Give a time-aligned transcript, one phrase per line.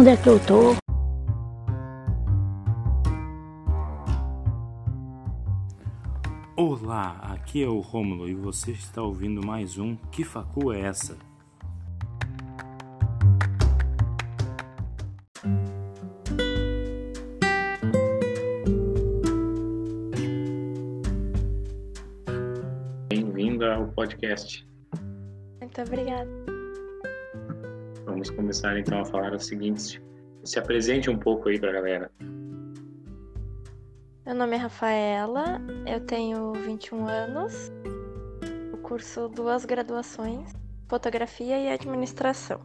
[0.00, 0.74] onde é que eu tô.
[6.56, 11.18] Olá, aqui é o Rômulo e você está ouvindo mais um Que Facu é essa?
[23.10, 24.66] Bem-vinda ao podcast.
[25.60, 26.59] Muito obrigada.
[28.20, 29.98] Vamos começar então a falar o seguinte:
[30.44, 32.10] se apresente um pouco aí para a galera.
[34.26, 37.72] Meu nome é Rafaela, eu tenho 21 anos,
[38.70, 40.52] eu curso duas graduações,
[40.86, 42.60] fotografia e administração.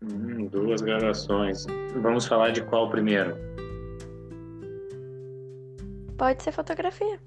[0.00, 1.66] Hum, duas graduações.
[2.00, 3.36] Vamos falar de qual primeiro?
[6.16, 7.18] Pode ser fotografia.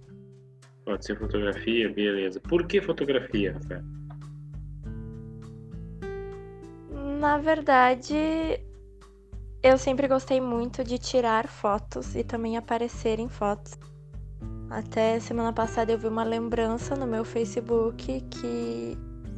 [0.85, 2.39] Pode ser fotografia, beleza.
[2.39, 3.96] Por que fotografia, Rafael?
[7.19, 8.59] Na verdade,
[9.63, 13.73] eu sempre gostei muito de tirar fotos e também aparecer em fotos.
[14.69, 18.95] Até semana passada eu vi uma lembrança no meu Facebook que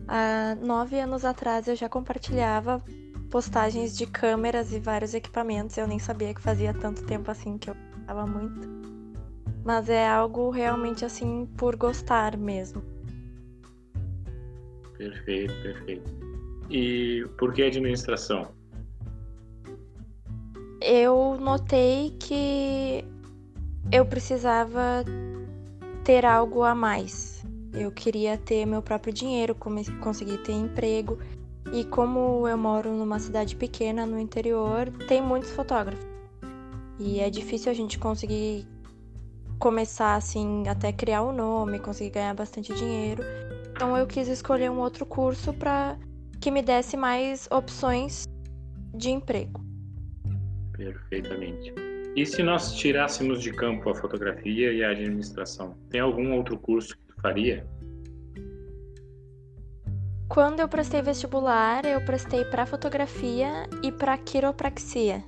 [0.09, 2.83] há nove anos atrás eu já compartilhava
[3.31, 5.77] postagens de câmeras e vários equipamentos.
[5.77, 8.67] Eu nem sabia que fazia tanto tempo assim que eu gostava muito.
[9.64, 12.83] Mas é algo realmente assim por gostar mesmo.
[14.97, 16.28] Perfeito, perfeito.
[16.69, 18.47] E por que administração?
[20.81, 23.03] Eu notei que
[23.91, 25.03] eu precisava
[26.03, 27.43] ter algo a mais.
[27.73, 31.19] Eu queria ter meu próprio dinheiro, conseguir ter emprego.
[31.73, 36.05] E como eu moro numa cidade pequena no interior, tem muitos fotógrafos.
[36.99, 38.67] E é difícil a gente conseguir
[39.59, 43.23] começar assim, até criar um nome, conseguir ganhar bastante dinheiro.
[43.71, 45.97] Então eu quis escolher um outro curso para
[46.39, 48.25] que me desse mais opções
[48.93, 49.63] de emprego.
[50.73, 51.73] Perfeitamente.
[52.15, 56.97] E se nós tirássemos de campo a fotografia e a administração, tem algum outro curso
[56.97, 57.65] que tu faria?
[60.27, 65.23] Quando eu prestei vestibular, eu prestei para fotografia e para quiropraxia.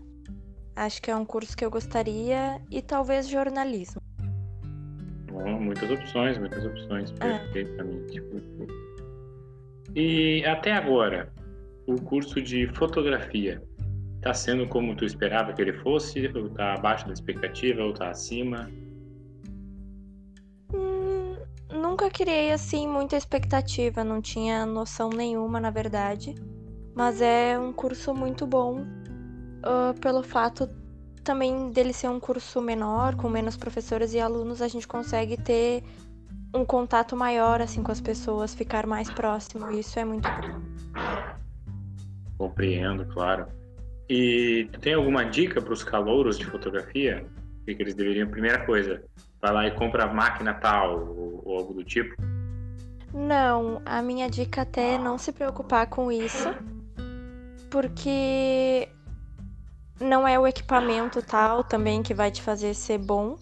[0.75, 4.01] Acho que é um curso que eu gostaria e talvez jornalismo.
[5.31, 7.37] Bom, muitas opções, muitas opções, é.
[7.37, 8.19] perfeitamente.
[8.19, 8.90] É.
[9.95, 11.31] E até agora,
[11.87, 13.61] o curso de fotografia
[14.17, 16.27] está sendo como tu esperava que ele fosse?
[16.35, 17.83] Ou está abaixo da expectativa?
[17.83, 18.69] Ou está acima?
[20.73, 21.35] Hum,
[21.69, 26.35] nunca criei assim muita expectativa, não tinha noção nenhuma, na verdade.
[26.95, 30.69] Mas é um curso muito bom uh, pelo fato
[31.23, 35.83] também dele ser um curso menor, com menos professores e alunos, a gente consegue ter
[36.53, 39.71] um contato maior assim com as pessoas, ficar mais próximo.
[39.71, 40.61] Isso é muito bom.
[42.37, 43.47] Compreendo, claro.
[44.09, 47.25] E tu tem alguma dica para os calouros de fotografia?
[47.61, 48.27] O que, que, eles deveriam?
[48.27, 49.03] Primeira coisa,
[49.41, 52.15] vai lá e compra a máquina tal ou, ou algo do tipo?
[53.13, 56.49] Não, a minha dica até é não se preocupar com isso,
[57.69, 58.89] porque
[59.99, 63.37] não é o equipamento tal também que vai te fazer ser bom,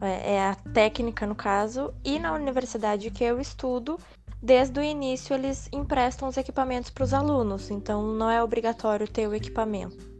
[0.00, 3.98] é, é a técnica no caso, e na universidade que eu estudo,
[4.42, 9.28] desde o início eles emprestam os equipamentos para os alunos, então não é obrigatório ter
[9.28, 10.12] o equipamento.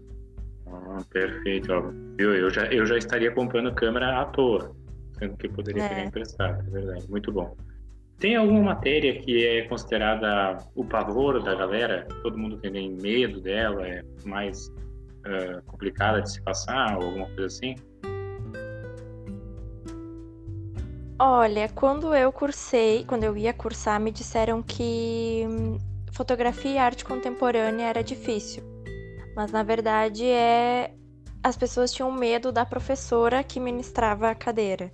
[0.66, 1.70] Ah, perfeito.
[2.18, 4.74] Eu, eu, já, eu já estaria comprando câmera à toa,
[5.18, 6.04] sendo que poderia é.
[6.04, 7.10] emprestado, é verdade.
[7.10, 7.54] Muito bom.
[8.18, 12.06] Tem alguma matéria que é considerada o pavor da galera?
[12.22, 17.46] Todo mundo tem medo dela, é mais uh, complicada de se passar ou alguma coisa
[17.46, 17.74] assim?
[21.24, 25.78] Olha, quando eu cursei, quando eu ia cursar, me disseram que hum,
[26.10, 28.64] fotografia e arte contemporânea era difícil.
[29.36, 30.92] Mas na verdade é
[31.40, 34.92] as pessoas tinham medo da professora que ministrava a cadeira.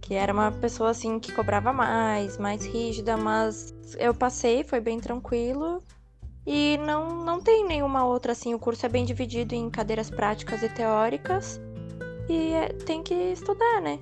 [0.00, 5.00] Que era uma pessoa assim que cobrava mais, mais rígida, mas eu passei, foi bem
[5.00, 5.82] tranquilo.
[6.46, 8.54] E não, não tem nenhuma outra assim.
[8.54, 11.60] O curso é bem dividido em cadeiras práticas e teóricas.
[12.28, 13.98] E é, tem que estudar, né?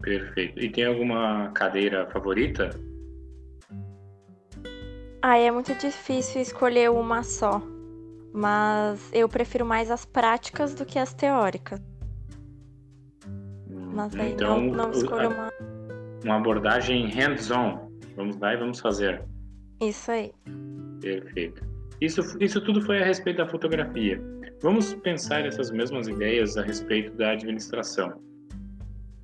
[0.00, 0.58] Perfeito.
[0.58, 2.70] E tem alguma cadeira favorita?
[5.22, 7.60] Ah, é muito difícil escolher uma só.
[8.32, 11.80] Mas eu prefiro mais as práticas do que as teóricas.
[13.68, 15.52] Hum, mas aí então, não, não escolho uma.
[16.24, 17.90] Uma abordagem hands-on.
[18.14, 19.22] Vamos lá e vamos fazer.
[19.80, 20.32] Isso aí.
[21.00, 21.62] Perfeito.
[22.00, 24.20] Isso, isso tudo foi a respeito da fotografia.
[24.62, 28.20] Vamos pensar essas mesmas ideias a respeito da administração.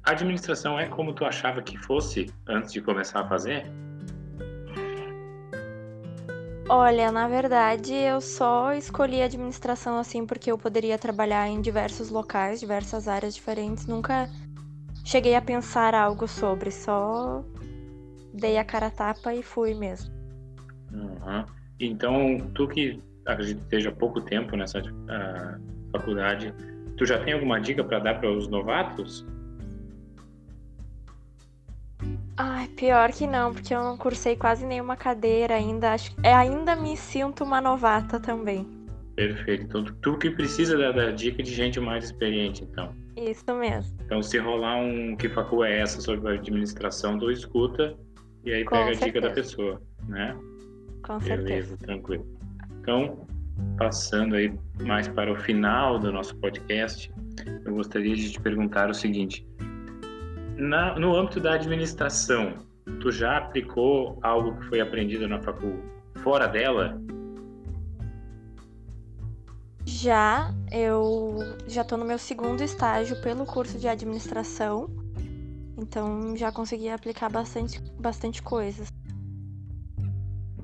[0.05, 3.65] A administração é como tu achava que fosse antes de começar a fazer?
[6.69, 12.59] Olha, na verdade, eu só escolhi administração assim porque eu poderia trabalhar em diversos locais,
[12.59, 13.87] diversas áreas diferentes.
[13.87, 14.29] Nunca
[15.05, 17.45] cheguei a pensar algo sobre, só
[18.35, 20.13] dei a cara a tapa e fui mesmo.
[20.93, 21.45] Uhum.
[21.79, 26.53] Então, tu que acredito esteja pouco tempo nessa uh, faculdade,
[26.97, 29.25] tu já tem alguma dica para dar para os novatos?
[32.37, 35.93] Ai, pior que não, porque eu não cursei quase nenhuma cadeira ainda.
[35.93, 38.67] Acho, é, ainda me sinto uma novata também.
[39.15, 39.65] Perfeito.
[39.65, 42.95] Então, tu que precisa da, da, dica de gente mais experiente, então.
[43.17, 43.95] Isso mesmo.
[44.05, 47.95] Então, se rolar um que facul é essa sobre a administração, tu escuta
[48.45, 49.05] e aí Com pega certeza.
[49.05, 50.37] a dica da pessoa, né?
[51.03, 51.77] Com Beleza, certeza.
[51.79, 52.27] tranquilo.
[52.81, 53.27] Então,
[53.77, 57.13] passando aí mais para o final do nosso podcast,
[57.65, 59.47] eu gostaria de te perguntar o seguinte:
[60.63, 62.55] na, no âmbito da administração,
[63.01, 65.83] tu já aplicou algo que foi aprendido na facul
[66.23, 67.01] fora dela?
[69.85, 74.89] Já, eu já estou no meu segundo estágio pelo curso de administração,
[75.77, 78.87] então já consegui aplicar bastante, bastante coisas.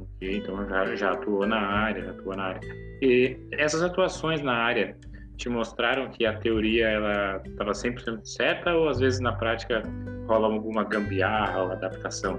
[0.00, 2.60] Ok, então já, já atuou na área, já atuou na área.
[3.02, 4.96] E essas atuações na área,
[5.38, 9.82] te mostraram que a teoria ela estava 100% certa ou às vezes na prática
[10.26, 12.38] rola alguma gambiarra ou adaptação?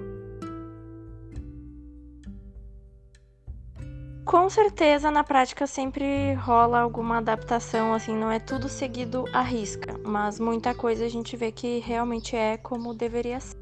[4.25, 9.97] Com certeza na prática sempre rola alguma adaptação, assim, não é tudo seguido à risca,
[10.05, 13.57] mas muita coisa a gente vê que realmente é como deveria ser.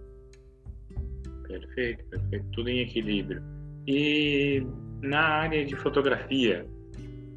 [1.48, 3.42] Perfeito, perfeito, tudo em equilíbrio.
[3.88, 4.62] E
[5.02, 6.68] na área de fotografia,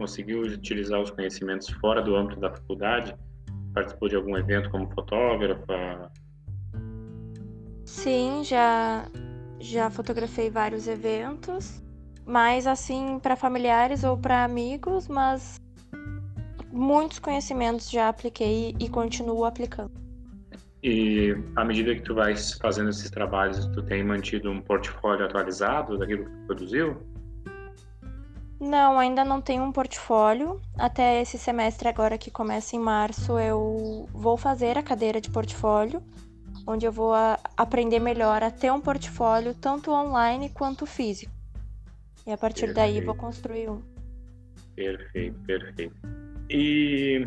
[0.01, 3.15] conseguiu utilizar os conhecimentos fora do âmbito da faculdade?
[3.75, 6.11] Participou de algum evento como fotógrafa?
[7.85, 9.07] Sim, já
[9.61, 11.83] já fotografei vários eventos,
[12.25, 15.61] mais assim para familiares ou para amigos, mas
[16.73, 19.93] muitos conhecimentos já apliquei e continuo aplicando.
[20.83, 25.99] E à medida que tu vais fazendo esses trabalhos, tu tem mantido um portfólio atualizado
[25.99, 27.20] daquilo que tu produziu?
[28.61, 30.61] Não, ainda não tenho um portfólio.
[30.77, 36.03] Até esse semestre agora que começa em março, eu vou fazer a cadeira de portfólio,
[36.67, 37.15] onde eu vou
[37.57, 41.33] aprender melhor a ter um portfólio tanto online quanto físico.
[42.27, 42.77] E a partir perfeito.
[42.77, 43.81] daí vou construir um.
[44.77, 45.97] Perfeito, perfeito.
[46.51, 47.27] E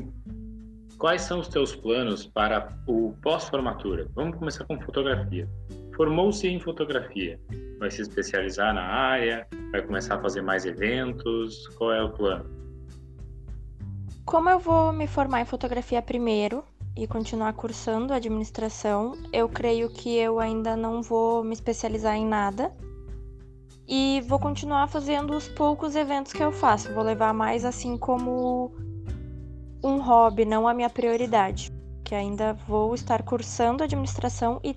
[0.99, 4.07] quais são os teus planos para o pós-formatura?
[4.13, 5.49] Vamos começar com fotografia.
[5.95, 7.39] Formou-se em fotografia
[7.83, 11.67] vai se especializar na área, vai começar a fazer mais eventos?
[11.77, 12.49] Qual é o plano?
[14.25, 16.63] Como eu vou me formar em fotografia primeiro
[16.95, 22.73] e continuar cursando administração, eu creio que eu ainda não vou me especializar em nada.
[23.85, 26.93] E vou continuar fazendo os poucos eventos que eu faço.
[26.93, 28.73] Vou levar mais assim como
[29.83, 31.69] um hobby, não a minha prioridade.
[32.01, 34.73] Que ainda vou estar cursando administração e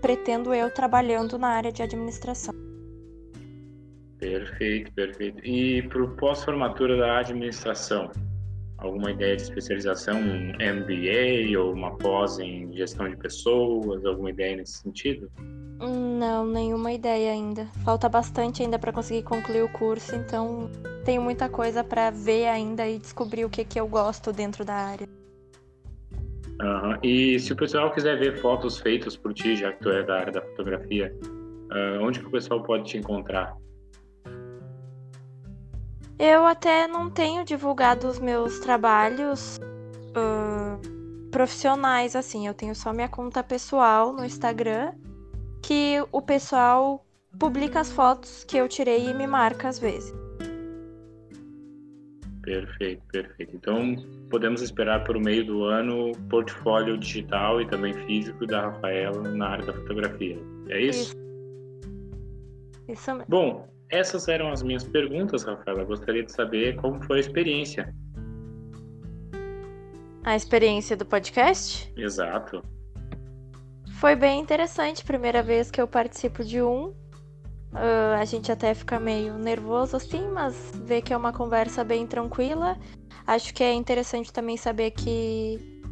[0.00, 2.54] pretendo eu trabalhando na área de administração.
[4.18, 5.44] Perfeito, perfeito.
[5.44, 8.10] E para o pós-formatura da administração,
[8.78, 14.56] alguma ideia de especialização, um MBA ou uma pós em gestão de pessoas, alguma ideia
[14.56, 15.30] nesse sentido?
[16.18, 17.66] Não, nenhuma ideia ainda.
[17.84, 20.68] Falta bastante ainda para conseguir concluir o curso, então
[21.04, 24.74] tenho muita coisa para ver ainda e descobrir o que, que eu gosto dentro da
[24.74, 25.17] área.
[26.60, 26.98] Uhum.
[27.02, 30.18] E se o pessoal quiser ver fotos feitas por ti, já que tu é da
[30.18, 33.56] área da fotografia, uh, onde que o pessoal pode te encontrar?
[36.18, 42.48] Eu até não tenho divulgado os meus trabalhos uh, profissionais, assim.
[42.48, 44.94] Eu tenho só minha conta pessoal no Instagram,
[45.62, 47.06] que o pessoal
[47.38, 50.12] publica as fotos que eu tirei e me marca às vezes.
[52.48, 53.56] Perfeito, perfeito.
[53.56, 53.94] Então,
[54.30, 59.66] podemos esperar por meio do ano portfólio digital e também físico da Rafaela na área
[59.66, 60.38] da fotografia.
[60.70, 61.12] É isso?
[61.12, 61.16] Isso,
[62.88, 63.26] isso mesmo.
[63.28, 65.84] Bom, essas eram as minhas perguntas, Rafaela.
[65.84, 67.94] Gostaria de saber como foi a experiência.
[70.24, 71.92] A experiência do podcast?
[71.98, 72.62] Exato.
[74.00, 75.04] Foi bem interessante.
[75.04, 76.94] Primeira vez que eu participo de um.
[77.72, 82.06] Uh, a gente até fica meio nervoso assim, mas vê que é uma conversa bem
[82.06, 82.76] tranquila.
[83.26, 85.82] Acho que é interessante também saber que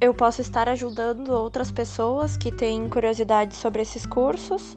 [0.00, 4.76] eu posso estar ajudando outras pessoas que têm curiosidade sobre esses cursos.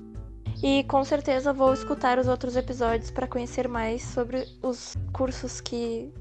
[0.64, 6.12] E com certeza vou escutar os outros episódios para conhecer mais sobre os cursos que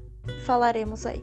[0.45, 1.21] falaremos aí.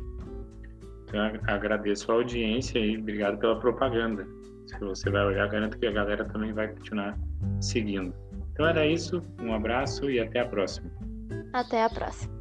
[1.04, 4.26] Então, agradeço a audiência e obrigado pela propaganda.
[4.66, 7.18] Se você vai olhar, garanto que a galera também vai continuar
[7.60, 8.12] seguindo.
[8.56, 10.90] Então era isso, um abraço e até a próxima.
[11.52, 12.34] Até a próxima.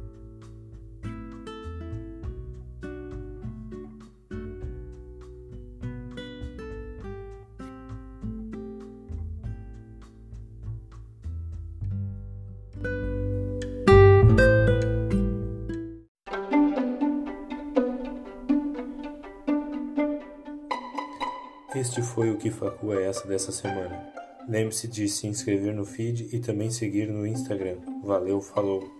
[21.74, 24.15] Este foi o Que Facu é essa dessa semana.
[24.48, 27.78] Lembre-se de se inscrever no feed e também seguir no Instagram.
[28.04, 28.95] Valeu, falou!